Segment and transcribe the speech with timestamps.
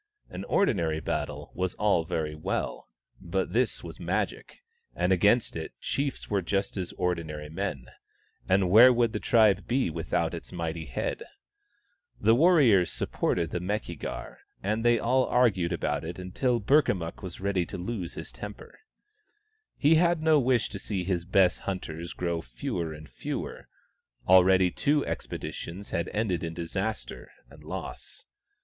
[0.31, 2.89] An ordinary battle was all very well,
[3.21, 4.63] but this was Magic,
[4.95, 7.85] and against it chiefs were just as ordinary men:
[8.49, 11.21] and where would the tribe be without its mighty head?
[12.19, 17.39] The warriors supported the Meki gar, and they all argued about it until Burkamukk was
[17.39, 18.79] ready to lose his temper.
[19.77, 23.67] He had no wish to see his best hunters grow fewer and fewer—
[24.27, 28.25] already two expeditions had ended in dis aster and loss.